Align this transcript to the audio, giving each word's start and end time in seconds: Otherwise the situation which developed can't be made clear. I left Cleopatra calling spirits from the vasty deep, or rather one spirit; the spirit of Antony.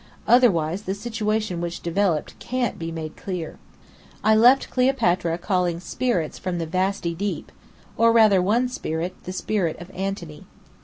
Otherwise 0.27 0.81
the 0.81 0.95
situation 0.95 1.61
which 1.61 1.81
developed 1.81 2.33
can't 2.39 2.79
be 2.79 2.91
made 2.91 3.15
clear. 3.15 3.59
I 4.23 4.33
left 4.35 4.71
Cleopatra 4.71 5.37
calling 5.37 5.79
spirits 5.79 6.39
from 6.39 6.57
the 6.57 6.65
vasty 6.65 7.13
deep, 7.13 7.51
or 7.97 8.11
rather 8.11 8.41
one 8.41 8.67
spirit; 8.67 9.13
the 9.25 9.31
spirit 9.31 9.79
of 9.79 9.91
Antony. 9.91 10.47